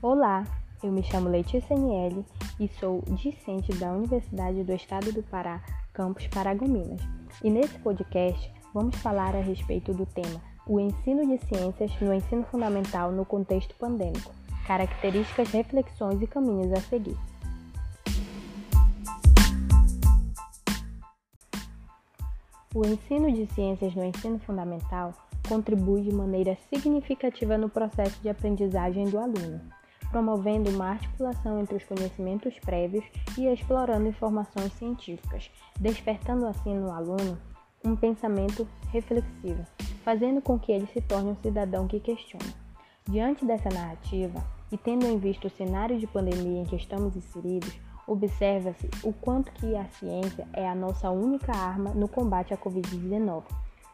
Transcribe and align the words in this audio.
Olá, 0.00 0.44
eu 0.80 0.92
me 0.92 1.02
chamo 1.02 1.28
Letícia 1.28 1.76
Niele 1.76 2.24
e 2.60 2.68
sou 2.68 3.02
discente 3.16 3.72
da 3.78 3.90
Universidade 3.90 4.62
do 4.62 4.72
Estado 4.72 5.10
do 5.10 5.24
Pará, 5.24 5.60
campus 5.92 6.28
Paragominas. 6.28 7.00
E 7.42 7.50
nesse 7.50 7.76
podcast 7.80 8.48
vamos 8.72 8.94
falar 8.98 9.34
a 9.34 9.40
respeito 9.40 9.92
do 9.92 10.06
tema 10.06 10.40
o 10.68 10.78
ensino 10.78 11.26
de 11.26 11.44
ciências 11.46 11.90
no 12.00 12.14
ensino 12.14 12.44
fundamental 12.44 13.10
no 13.10 13.24
contexto 13.24 13.74
pandêmico, 13.74 14.32
características, 14.68 15.50
reflexões 15.50 16.22
e 16.22 16.28
caminhos 16.28 16.72
a 16.72 16.80
seguir. 16.80 17.16
O 22.72 22.86
ensino 22.86 23.32
de 23.32 23.52
ciências 23.52 23.96
no 23.96 24.04
ensino 24.04 24.38
fundamental 24.38 25.12
contribui 25.48 26.02
de 26.02 26.14
maneira 26.14 26.56
significativa 26.72 27.58
no 27.58 27.68
processo 27.68 28.20
de 28.22 28.28
aprendizagem 28.28 29.06
do 29.06 29.18
aluno, 29.18 29.60
promovendo 30.10 30.70
uma 30.70 30.90
articulação 30.90 31.60
entre 31.60 31.76
os 31.76 31.84
conhecimentos 31.84 32.58
prévios 32.60 33.04
e 33.36 33.46
explorando 33.46 34.08
informações 34.08 34.72
científicas, 34.74 35.50
despertando 35.78 36.46
assim 36.46 36.74
no 36.74 36.90
aluno 36.90 37.38
um 37.84 37.94
pensamento 37.94 38.66
reflexivo, 38.90 39.64
fazendo 40.02 40.40
com 40.40 40.58
que 40.58 40.72
ele 40.72 40.86
se 40.86 41.00
torne 41.00 41.30
um 41.30 41.36
cidadão 41.36 41.86
que 41.86 42.00
questiona. 42.00 42.52
Diante 43.08 43.44
dessa 43.44 43.68
narrativa, 43.68 44.44
e 44.70 44.76
tendo 44.76 45.06
em 45.06 45.18
vista 45.18 45.46
o 45.46 45.50
cenário 45.50 45.98
de 45.98 46.06
pandemia 46.06 46.62
em 46.62 46.64
que 46.64 46.76
estamos 46.76 47.16
inseridos, 47.16 47.78
observa-se 48.06 48.88
o 49.02 49.12
quanto 49.12 49.52
que 49.52 49.76
a 49.76 49.84
ciência 49.86 50.46
é 50.52 50.68
a 50.68 50.74
nossa 50.74 51.10
única 51.10 51.52
arma 51.52 51.90
no 51.90 52.08
combate 52.08 52.52
à 52.52 52.56
Covid-19 52.56 53.44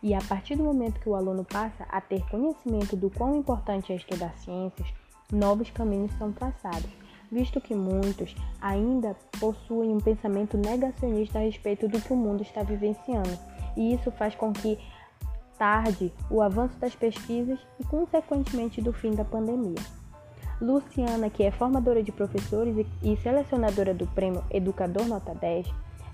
e 0.03 0.15
a 0.15 0.21
partir 0.21 0.55
do 0.57 0.65
momento 0.65 1.01
que 1.01 1.09
o 1.09 1.15
aluno 1.15 1.45
passa 1.45 1.85
a 1.89 2.01
ter 2.01 2.23
conhecimento 2.29 2.95
do 2.95 3.11
quão 3.11 3.37
importante 3.37 3.93
é 3.93 3.97
estudar 3.97 4.37
ciências, 4.39 4.93
novos 5.35 5.71
caminhos 5.71 6.13
são 6.19 6.33
traçados, 6.33 6.91
visto 7.31 7.61
que 7.61 7.75
muitos 7.75 8.35
ainda 8.61 9.17
possuem 9.39 9.91
um 9.91 10.01
pensamento 10.01 10.57
negacionista 10.57 11.39
a 11.39 11.43
respeito 11.43 11.89
do 11.89 12.01
que 12.01 12.13
o 12.13 12.17
mundo 12.17 12.43
está 12.43 12.63
vivenciando, 12.63 13.39
e 13.77 13.95
isso 13.95 14.11
faz 14.13 14.35
com 14.35 14.53
que 14.53 14.79
tarde 15.59 16.13
o 16.31 16.41
avanço 16.41 16.77
das 16.79 16.95
pesquisas 16.95 17.59
e, 17.79 17.85
consequentemente, 17.85 18.81
do 18.81 18.93
fim 18.93 19.13
da 19.13 19.25
pandemia. 19.25 19.83
Luciana, 20.61 21.29
que 21.29 21.43
é 21.43 21.51
formadora 21.51 22.03
de 22.03 22.13
professores 22.13 22.87
e 23.03 23.17
selecionadora 23.17 23.93
do 23.93 24.07
prêmio 24.07 24.45
Educador 24.51 25.07
Nota 25.07 25.35
10, 25.35 25.67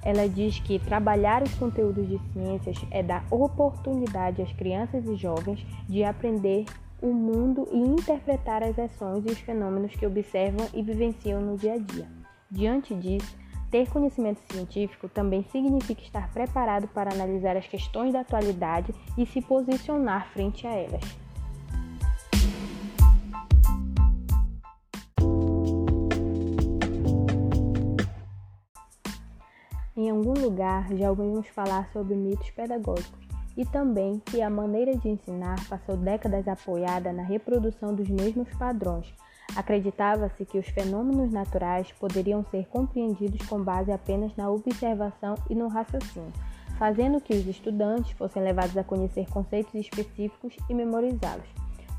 ela 0.03 0.27
diz 0.29 0.59
que 0.61 0.79
trabalhar 0.79 1.43
os 1.43 1.55
conteúdos 1.55 2.09
de 2.09 2.19
ciências 2.33 2.79
é 2.91 3.03
dar 3.03 3.25
oportunidade 3.31 4.41
às 4.41 4.53
crianças 4.53 5.05
e 5.05 5.15
jovens 5.15 5.65
de 5.87 6.03
aprender 6.03 6.65
o 7.03 7.13
mundo 7.13 7.67
e 7.73 7.79
interpretar 7.79 8.63
as 8.63 8.79
ações 8.79 9.25
e 9.25 9.31
os 9.31 9.39
fenômenos 9.39 9.95
que 9.95 10.07
observam 10.07 10.67
e 10.75 10.83
vivenciam 10.83 11.41
no 11.41 11.57
dia 11.57 11.75
a 11.75 11.79
dia. 11.79 12.07
Diante 12.51 12.95
disso, 12.95 13.37
ter 13.71 13.89
conhecimento 13.89 14.41
científico 14.53 15.09
também 15.09 15.45
significa 15.45 16.03
estar 16.03 16.31
preparado 16.33 16.89
para 16.89 17.15
analisar 17.15 17.57
as 17.57 17.67
questões 17.67 18.13
da 18.13 18.21
atualidade 18.21 18.93
e 19.17 19.25
se 19.25 19.41
posicionar 19.41 20.29
frente 20.33 20.67
a 20.67 20.73
elas. 20.73 21.03
Em 29.97 30.11
algum 30.11 30.33
lugar 30.33 30.89
já 30.97 31.11
ouvimos 31.11 31.47
falar 31.49 31.89
sobre 31.93 32.15
mitos 32.15 32.51
pedagógicos 32.51 33.30
e 33.61 33.65
também 33.67 34.23
que 34.25 34.41
a 34.41 34.49
maneira 34.49 34.97
de 34.97 35.07
ensinar 35.07 35.57
passou 35.69 35.95
décadas 35.95 36.49
apoiada 36.49 37.13
na 37.13 37.23
reprodução 37.23 37.95
dos 37.95 38.09
mesmos 38.09 38.49
padrões. 38.55 39.13
Acreditava-se 39.55 40.47
que 40.47 40.57
os 40.57 40.67
fenômenos 40.69 41.31
naturais 41.31 41.93
poderiam 41.93 42.43
ser 42.51 42.67
compreendidos 42.69 43.47
com 43.47 43.63
base 43.63 43.93
apenas 43.93 44.35
na 44.35 44.49
observação 44.49 45.35
e 45.51 45.55
no 45.55 45.69
raciocínio, 45.69 46.33
fazendo 46.79 47.21
que 47.21 47.35
os 47.35 47.47
estudantes 47.47 48.13
fossem 48.13 48.43
levados 48.43 48.79
a 48.79 48.85
conhecer 48.85 49.29
conceitos 49.29 49.75
específicos 49.75 50.57
e 50.67 50.73
memorizá-los. 50.73 51.49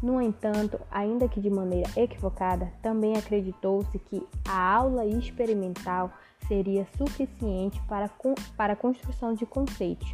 No 0.01 0.19
entanto, 0.19 0.79
ainda 0.89 1.27
que 1.27 1.39
de 1.39 1.51
maneira 1.51 1.91
equivocada, 1.95 2.71
também 2.81 3.15
acreditou-se 3.15 3.99
que 3.99 4.27
a 4.49 4.73
aula 4.77 5.05
experimental 5.05 6.11
seria 6.47 6.87
suficiente 6.97 7.79
para, 7.87 8.09
para 8.57 8.73
a 8.73 8.75
construção 8.75 9.35
de 9.35 9.45
conceitos. 9.45 10.11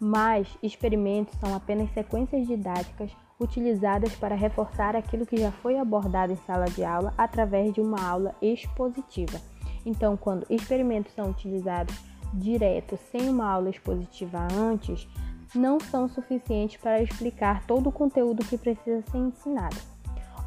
Mas 0.00 0.46
experimentos 0.62 1.34
são 1.38 1.54
apenas 1.54 1.90
sequências 1.92 2.46
didáticas 2.46 3.10
utilizadas 3.40 4.14
para 4.16 4.34
reforçar 4.34 4.96
aquilo 4.96 5.26
que 5.26 5.36
já 5.36 5.50
foi 5.50 5.78
abordado 5.78 6.32
em 6.32 6.36
sala 6.36 6.66
de 6.66 6.84
aula 6.84 7.14
através 7.16 7.72
de 7.72 7.80
uma 7.80 8.00
aula 8.00 8.34
expositiva. 8.42 9.40
Então, 9.86 10.16
quando 10.16 10.46
experimentos 10.50 11.12
são 11.14 11.30
utilizados 11.30 11.94
direto, 12.34 12.98
sem 13.10 13.28
uma 13.28 13.50
aula 13.50 13.70
expositiva 13.70 14.46
antes, 14.52 15.08
não 15.54 15.80
são 15.80 16.08
suficientes 16.08 16.76
para 16.76 17.02
explicar 17.02 17.64
todo 17.66 17.88
o 17.88 17.92
conteúdo 17.92 18.44
que 18.44 18.58
precisa 18.58 19.02
ser 19.10 19.18
ensinado. 19.18 19.76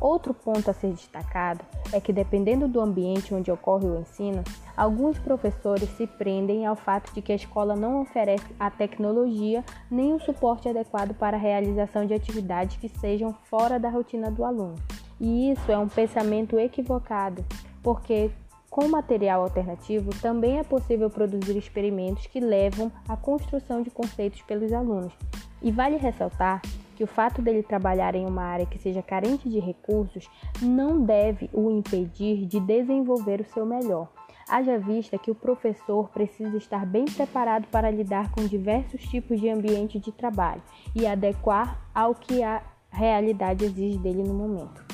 Outro 0.02 0.34
ponto 0.34 0.68
a 0.68 0.74
ser 0.74 0.94
destacado 0.94 1.64
é 1.94 2.02
que, 2.02 2.12
dependendo 2.12 2.68
do 2.68 2.82
ambiente 2.82 3.36
onde 3.36 3.52
ocorre 3.52 3.86
o 3.86 4.00
ensino, 4.00 4.44
alguns 4.76 5.20
professores 5.20 5.88
se 5.90 6.08
prendem 6.08 6.66
ao 6.66 6.76
fato 6.76 7.14
de 7.14 7.22
que 7.22 7.32
a 7.32 7.36
escola 7.36 7.76
não 7.76 8.02
oferece 8.02 8.48
a 8.60 8.72
tecnologia 8.72 9.64
nem 9.92 10.12
o 10.12 10.20
suporte 10.20 10.68
adequado 10.68 11.14
para 11.14 11.38
a 11.38 11.40
realização 11.40 12.08
de 12.08 12.16
atividades 12.16 12.78
que 12.78 12.90
sejam 12.90 13.32
fora 13.44 13.80
da 13.80 13.90
rotina 13.90 14.32
do 14.32 14.44
aluno. 14.44 14.76
E 15.20 15.52
isso 15.52 15.72
é 15.72 15.78
um 15.78 15.88
pensamento 15.88 16.58
equivocado, 16.58 17.46
porque 17.84 18.32
com 18.72 18.88
material 18.88 19.44
alternativo 19.44 20.10
também 20.20 20.58
é 20.58 20.64
possível 20.64 21.12
produzir 21.12 21.56
experimentos 21.56 22.26
que 22.26 22.40
levam 22.40 22.92
à 23.08 23.16
construção 23.16 23.84
de 23.84 23.92
conceitos 23.92 24.42
pelos 24.42 24.74
alunos. 24.74 25.14
E 25.62 25.72
vale 25.72 25.98
ressaltar 25.98 26.60
que 27.02 27.06
o 27.06 27.08
fato 27.08 27.42
dele 27.42 27.64
trabalhar 27.64 28.14
em 28.14 28.28
uma 28.28 28.44
área 28.44 28.64
que 28.68 28.78
seja 28.78 29.02
carente 29.02 29.50
de 29.50 29.60
recursos 29.60 30.30
não 30.62 31.02
deve 31.02 31.50
o 31.52 31.72
impedir 31.72 32.46
de 32.46 32.60
desenvolver 32.60 33.42
o 33.42 33.44
seu 33.44 33.66
melhor. 33.66 34.08
Haja 34.48 34.78
vista 34.78 35.18
que 35.18 35.32
o 35.32 35.36
professor 35.36 36.10
precisa 36.10 36.56
estar 36.58 36.86
bem 36.86 37.06
preparado 37.06 37.66
para 37.72 37.90
lidar 37.90 38.32
com 38.32 38.46
diversos 38.46 39.02
tipos 39.02 39.42
de 39.42 39.50
ambiente 39.50 40.00
de 40.00 40.12
trabalho 40.12 40.62
e 40.94 41.08
adequar 41.08 41.90
ao 41.92 42.14
que 42.14 42.44
a 42.44 42.62
realidade 42.92 43.66
exige 43.66 43.98
dele 43.98 44.22
no 44.22 44.36
momento. 44.36 44.91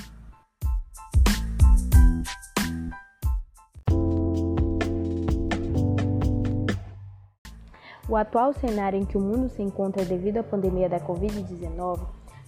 O 8.09 8.15
atual 8.15 8.53
cenário 8.53 8.97
em 8.97 9.05
que 9.05 9.17
o 9.17 9.21
mundo 9.21 9.49
se 9.49 9.61
encontra 9.61 10.05
devido 10.05 10.37
à 10.37 10.43
pandemia 10.43 10.87
da 10.87 10.99
Covid-19 10.99 11.99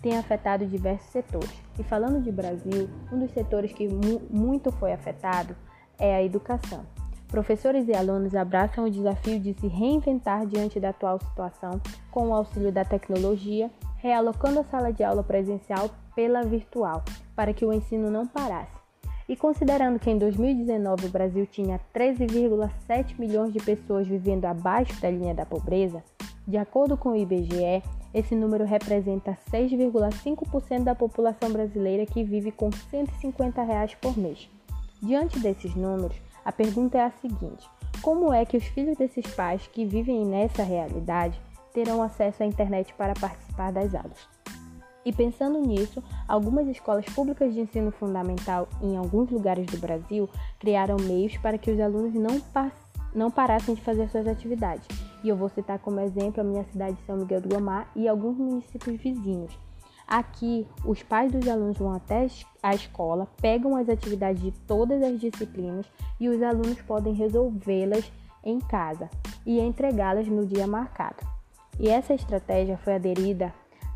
tem 0.02 0.18
afetado 0.18 0.66
diversos 0.66 1.12
setores. 1.12 1.52
E 1.78 1.84
falando 1.84 2.24
de 2.24 2.32
Brasil, 2.32 2.90
um 3.12 3.20
dos 3.20 3.32
setores 3.32 3.74
que 3.74 3.88
mu 3.88 4.22
muito 4.30 4.72
foi 4.72 4.94
afetado 4.94 5.54
é 5.98 6.16
a 6.16 6.24
educação. 6.24 6.86
Professores 7.28 7.88
e 7.90 7.94
alunos 7.94 8.34
abraçam 8.34 8.86
o 8.86 8.90
desafio 8.90 9.38
de 9.38 9.54
se 9.54 9.68
reinventar 9.68 10.48
diante 10.48 10.80
da 10.80 10.90
atual 10.90 11.20
situação 11.20 11.80
com 12.10 12.30
o 12.30 12.34
auxílio 12.34 12.72
da 12.72 12.86
tecnologia, 12.86 13.70
realocando 13.98 14.62
a 14.62 14.64
sala 14.64 14.94
de 14.94 15.04
aula 15.04 15.24
presencial 15.24 15.90
pela 16.16 16.42
virtual, 16.42 17.04
para 17.36 17.54
que 17.54 17.66
o 17.66 17.74
ensino 17.74 18.10
não 18.10 18.26
parasse. 18.26 18.79
E 19.30 19.36
considerando 19.36 20.00
que 20.00 20.10
em 20.10 20.18
2019 20.18 21.06
o 21.06 21.10
Brasil 21.10 21.46
tinha 21.46 21.80
13,7 21.94 23.20
milhões 23.20 23.54
de 23.54 23.60
pessoas 23.60 24.08
vivendo 24.08 24.46
abaixo 24.46 25.00
da 25.00 25.12
linha 25.12 25.36
da 25.36 25.46
pobreza, 25.46 26.04
de 26.48 26.58
acordo 26.58 26.98
com 26.98 27.10
o 27.10 27.16
IBGE, 27.16 27.84
esse 28.12 28.34
número 28.34 28.66
representa 28.66 29.38
6,5% 29.52 30.84
da 30.84 30.96
população 30.96 31.52
brasileira 31.52 32.08
que 32.08 32.24
vive 32.24 32.52
com 32.52 32.72
150 32.72 33.62
reais 33.62 33.94
por 33.94 34.18
mês. 34.18 34.50
Diante 35.00 35.40
desses 35.40 35.76
números, 35.76 36.20
a 36.44 36.52
pergunta 36.52 36.98
é 36.98 37.02
a 37.02 37.12
seguinte: 37.12 37.70
como 38.02 38.34
é 38.34 38.44
que 38.46 38.58
os 38.58 38.64
filhos 38.64 38.98
desses 38.98 39.28
pais 39.36 39.68
que 39.68 39.86
vivem 39.86 40.26
nessa 40.26 40.64
realidade 40.64 41.40
terão 41.72 42.02
acesso 42.02 42.42
à 42.42 42.48
internet 42.48 42.92
para 42.96 43.14
participar 43.14 43.72
das 43.72 43.94
aulas? 43.94 44.39
E 45.06 45.14
pensando 45.14 45.60
nisso, 45.60 46.04
algumas 46.28 46.68
escolas 46.68 47.06
públicas 47.06 47.54
de 47.54 47.62
ensino 47.62 47.92
fundamental 47.92 48.68
em 48.82 48.98
alguns 48.98 49.30
lugares 49.30 49.66
do 49.68 49.78
Brasil 49.78 50.30
criaram 50.60 50.98
meios 50.98 51.38
para 51.38 51.58
que 51.58 51.72
os 51.72 51.80
alunos 51.80 52.14
não, 52.14 52.42
não 53.16 53.32
parassem 53.32 53.76
de 53.76 53.82
fazer 53.82 54.10
suas 54.10 54.28
atividades. 54.28 54.86
E 55.24 55.30
eu 55.30 55.36
vou 55.36 55.50
citar 55.50 55.80
como 55.80 56.00
exemplo 56.00 56.42
a 56.42 56.44
minha 56.44 56.64
cidade 56.66 56.98
de 56.98 57.06
São 57.06 57.18
Miguel 57.18 57.42
do 57.42 57.50
Guamá 57.50 57.88
e 57.96 58.08
alguns 58.08 58.38
municípios 58.38 59.00
vizinhos. 59.02 59.58
Aqui, 60.06 60.68
os 60.84 61.04
pais 61.04 61.32
dos 61.32 61.48
alunos 61.48 61.78
vão 61.78 61.94
até 61.94 62.28
a 62.64 62.74
escola, 62.74 63.28
pegam 63.40 63.76
as 63.76 63.88
atividades 63.88 64.42
de 64.42 64.52
todas 64.52 65.04
as 65.04 65.20
disciplinas 65.20 65.86
e 66.20 66.28
os 66.28 66.42
alunos 66.42 66.82
podem 66.82 67.14
resolvê-las 67.14 68.12
em 68.44 68.60
casa 68.60 69.10
e 69.46 69.60
entregá-las 69.60 70.28
no 70.28 70.46
dia 70.46 70.66
marcado. 70.66 71.18
E 71.80 71.90
essa 71.90 72.14
estratégia 72.14 72.78
foi 72.78 72.96
aderida 72.96 73.54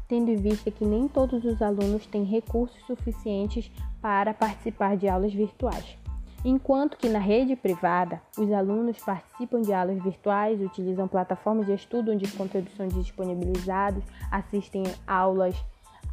tendo 0.07 0.29
em 0.29 0.35
vista 0.35 0.69
que 0.71 0.85
nem 0.85 1.07
todos 1.07 1.43
os 1.45 1.61
alunos 1.61 2.05
têm 2.05 2.23
recursos 2.23 2.79
suficientes 2.85 3.71
para 4.01 4.33
participar 4.33 4.97
de 4.97 5.07
aulas 5.07 5.33
virtuais. 5.33 5.97
Enquanto 6.45 6.97
que 6.97 7.07
na 7.07 7.19
rede 7.19 7.55
privada, 7.55 8.21
os 8.37 8.51
alunos 8.51 8.97
participam 8.97 9.61
de 9.61 9.71
aulas 9.71 10.03
virtuais, 10.03 10.59
utilizam 10.59 11.07
plataformas 11.07 11.65
de 11.65 11.73
estudo 11.73 12.11
onde 12.11 12.25
os 12.25 12.33
conteúdos 12.33 12.75
são 12.75 12.85
disponibilizados, 12.87 14.03
assistem 14.29 14.83
aulas 15.07 15.55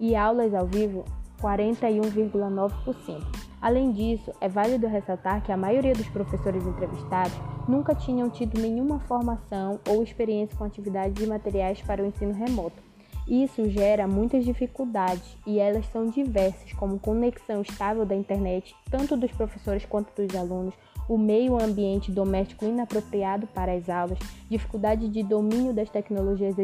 e 0.00 0.16
aulas 0.16 0.52
ao 0.54 0.66
vivo, 0.66 1.04
41,9%. 1.44 3.22
Além 3.60 3.92
disso, 3.92 4.32
é 4.40 4.48
válido 4.48 4.86
ressaltar 4.86 5.42
que 5.42 5.52
a 5.52 5.56
maioria 5.56 5.92
dos 5.92 6.08
professores 6.08 6.66
entrevistados 6.66 7.34
nunca 7.68 7.94
tinham 7.94 8.30
tido 8.30 8.58
nenhuma 8.58 8.98
formação 9.00 9.78
ou 9.86 10.02
experiência 10.02 10.56
com 10.56 10.64
atividades 10.64 11.22
e 11.22 11.26
materiais 11.26 11.82
para 11.82 12.02
o 12.02 12.06
ensino 12.06 12.32
remoto. 12.32 12.82
Isso 13.28 13.68
gera 13.70 14.06
muitas 14.06 14.44
dificuldades 14.44 15.36
e 15.46 15.58
elas 15.58 15.86
são 15.86 16.08
diversas, 16.08 16.72
como 16.74 16.98
conexão 16.98 17.62
estável 17.62 18.04
da 18.04 18.14
internet, 18.14 18.74
tanto 18.90 19.16
dos 19.16 19.30
professores 19.32 19.84
quanto 19.84 20.14
dos 20.14 20.34
alunos, 20.36 20.74
o 21.08 21.18
meio 21.18 21.62
ambiente 21.62 22.10
doméstico 22.10 22.64
inapropriado 22.64 23.46
para 23.48 23.72
as 23.72 23.88
aulas, 23.88 24.18
dificuldade 24.48 25.08
de 25.08 25.22
domínio 25.22 25.72
das 25.72 25.90
tecnologias 25.90 26.54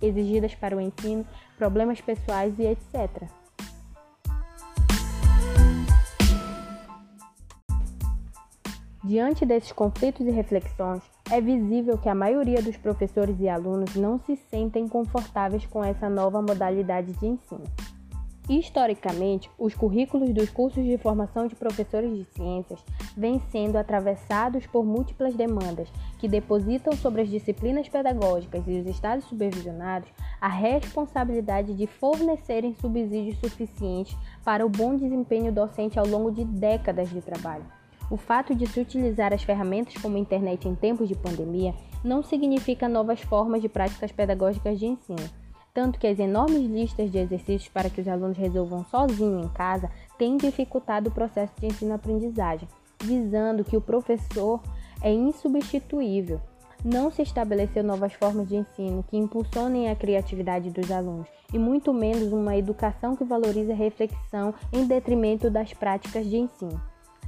exigidas 0.00 0.54
para 0.54 0.76
o 0.76 0.80
ensino, 0.80 1.24
problemas 1.56 2.00
pessoais 2.00 2.58
e 2.58 2.64
etc. 2.64 3.39
Diante 9.02 9.46
desses 9.46 9.72
conflitos 9.72 10.26
e 10.26 10.30
reflexões, 10.30 11.02
é 11.30 11.40
visível 11.40 11.96
que 11.96 12.08
a 12.10 12.14
maioria 12.14 12.60
dos 12.60 12.76
professores 12.76 13.40
e 13.40 13.48
alunos 13.48 13.96
não 13.96 14.18
se 14.18 14.36
sentem 14.36 14.86
confortáveis 14.86 15.64
com 15.64 15.82
essa 15.82 16.06
nova 16.10 16.42
modalidade 16.42 17.14
de 17.14 17.26
ensino. 17.26 17.64
Historicamente, 18.46 19.48
os 19.58 19.74
currículos 19.74 20.34
dos 20.34 20.50
cursos 20.50 20.84
de 20.84 20.98
formação 20.98 21.46
de 21.46 21.54
professores 21.54 22.14
de 22.14 22.24
ciências 22.34 22.84
vêm 23.16 23.40
sendo 23.50 23.78
atravessados 23.78 24.66
por 24.66 24.84
múltiplas 24.84 25.34
demandas 25.34 25.88
que 26.18 26.28
depositam 26.28 26.92
sobre 26.94 27.22
as 27.22 27.30
disciplinas 27.30 27.88
pedagógicas 27.88 28.64
e 28.66 28.80
os 28.80 28.86
estados 28.86 29.24
supervisionados 29.24 30.10
a 30.40 30.48
responsabilidade 30.48 31.72
de 31.72 31.86
fornecerem 31.86 32.74
subsídios 32.74 33.38
suficientes 33.38 34.14
para 34.44 34.66
o 34.66 34.68
bom 34.68 34.94
desempenho 34.94 35.50
docente 35.50 35.98
ao 35.98 36.06
longo 36.06 36.30
de 36.30 36.44
décadas 36.44 37.08
de 37.08 37.22
trabalho. 37.22 37.79
O 38.10 38.16
fato 38.16 38.56
de 38.56 38.66
se 38.66 38.80
utilizar 38.80 39.32
as 39.32 39.44
ferramentas 39.44 39.94
como 40.02 40.16
a 40.16 40.20
internet 40.20 40.66
em 40.66 40.74
tempos 40.74 41.06
de 41.06 41.14
pandemia 41.14 41.72
não 42.02 42.24
significa 42.24 42.88
novas 42.88 43.20
formas 43.20 43.62
de 43.62 43.68
práticas 43.68 44.10
pedagógicas 44.10 44.80
de 44.80 44.86
ensino. 44.86 45.30
Tanto 45.72 45.96
que 45.96 46.08
as 46.08 46.18
enormes 46.18 46.68
listas 46.68 47.12
de 47.12 47.18
exercícios 47.18 47.68
para 47.68 47.88
que 47.88 48.00
os 48.00 48.08
alunos 48.08 48.36
resolvam 48.36 48.84
sozinhos 48.84 49.46
em 49.46 49.48
casa 49.50 49.88
têm 50.18 50.36
dificultado 50.36 51.08
o 51.08 51.12
processo 51.12 51.52
de 51.60 51.66
ensino-aprendizagem, 51.66 52.68
visando 53.00 53.62
que 53.62 53.76
o 53.76 53.80
professor 53.80 54.60
é 55.00 55.12
insubstituível. 55.12 56.40
Não 56.84 57.12
se 57.12 57.22
estabeleceu 57.22 57.84
novas 57.84 58.14
formas 58.14 58.48
de 58.48 58.56
ensino 58.56 59.04
que 59.04 59.16
impulsionem 59.16 59.88
a 59.88 59.94
criatividade 59.94 60.70
dos 60.70 60.90
alunos, 60.90 61.28
e 61.52 61.58
muito 61.58 61.92
menos 61.92 62.32
uma 62.32 62.56
educação 62.56 63.14
que 63.14 63.22
valorize 63.22 63.70
a 63.70 63.76
reflexão 63.76 64.52
em 64.72 64.84
detrimento 64.84 65.48
das 65.48 65.72
práticas 65.72 66.26
de 66.26 66.38
ensino. 66.38 66.80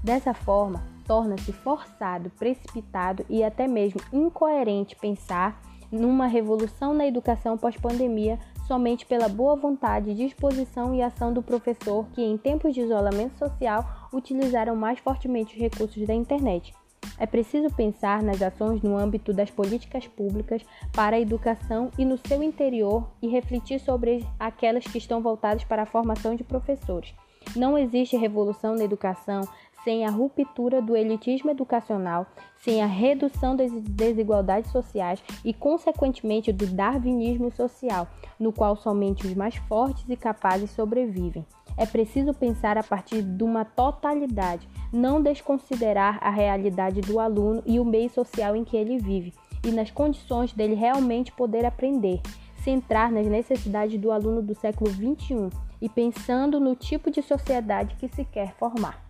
Dessa 0.02 0.34
forma, 0.34 0.82
torna-se 1.06 1.52
forçado, 1.52 2.31
precipitado 2.31 3.25
e 3.28 3.44
até 3.44 3.69
mesmo 3.69 4.00
incoerente 4.12 4.96
pensar 4.96 5.60
numa 5.93 6.26
revolução 6.26 6.94
na 6.94 7.06
educação 7.06 7.56
pós-pandemia 7.56 8.38
somente 8.66 9.04
pela 9.04 9.28
boa 9.28 9.54
vontade, 9.54 10.14
disposição 10.14 10.94
e 10.94 11.02
ação 11.02 11.32
do 11.32 11.43
professor 11.43 12.06
que, 12.14 12.22
em 12.22 12.37
tempos 12.38 12.75
de 12.75 12.81
isolamento 12.81 13.38
social, 13.38 14.08
utilizaram 14.12 14.75
mais 14.75 14.99
fortemente 14.99 15.54
os 15.54 15.60
recursos 15.60 16.06
da 16.06 16.14
internet. 16.14 16.72
É 17.19 17.26
preciso 17.26 17.69
pensar 17.75 18.22
nas 18.22 18.40
ações 18.40 18.81
no 18.82 18.96
âmbito 18.96 19.32
das 19.32 19.50
políticas 19.50 20.06
públicas 20.06 20.64
para 20.93 21.16
a 21.16 21.20
educação 21.20 21.90
e 21.99 22.04
no 22.04 22.19
seu 22.26 22.43
interior 22.43 23.08
e 23.20 23.28
refletir 23.28 23.78
sobre 23.78 24.26
aquelas 24.40 24.84
que 24.84 24.99
estão 24.99 25.20
voltadas 25.20 25.62
para 25.64 25.82
a 25.82 25.87
formação 25.87 26.34
de 26.34 26.43
professores. 26.43 27.14
Não 27.54 27.76
existe 27.76 28.16
revolução 28.16 28.75
na 28.75 28.84
educação 28.84 29.43
sem 29.84 30.06
a 30.06 30.11
ruptura 30.11 30.81
do 30.81 30.96
elitismo 30.96 31.50
educacional, 31.50 32.26
sem 32.56 32.82
a 32.82 32.87
redução 32.87 33.56
das 33.56 33.73
desigualdades 33.73 34.70
sociais 34.70 35.23
e, 35.44 35.52
consequentemente, 35.52 36.52
do 36.52 36.67
darwinismo 36.67 37.50
social, 37.50 38.06
no 38.38 38.52
qual 38.52 38.76
somente 38.76 39.26
os 39.26 39.34
mais 39.34 39.56
fortes 39.56 40.08
e 40.08 40.17
capazes 40.17 40.70
sobrevivem. 40.70 41.44
É 41.76 41.87
preciso 41.87 42.34
pensar 42.34 42.76
a 42.76 42.82
partir 42.82 43.23
de 43.23 43.43
uma 43.43 43.64
totalidade, 43.64 44.69
não 44.93 45.23
desconsiderar 45.23 46.19
a 46.20 46.31
realidade 46.31 47.00
do 47.00 47.19
aluno 47.19 47.62
e 47.64 47.81
o 47.81 47.85
meio 47.85 48.11
social 48.11 48.55
em 48.55 48.62
que 48.62 48.76
ele 48.76 48.99
vive, 48.99 49.33
e 49.64 49.71
nas 49.71 49.90
condições 49.90 50.52
dele 50.52 50.75
realmente 50.75 51.33
poder 51.33 51.64
aprender, 51.64 52.21
centrar 52.62 53.11
nas 53.11 53.26
necessidades 53.26 53.99
do 53.99 54.12
aluno 54.12 54.42
do 54.42 54.54
século 54.54 54.90
XXI 54.90 55.49
e 55.80 55.88
pensando 55.88 56.61
no 56.61 56.76
tipo 56.76 57.11
de 57.11 57.23
sociedade 57.23 57.97
que 57.97 58.09
se 58.09 58.25
quer 58.25 58.54
formar. 58.54 59.01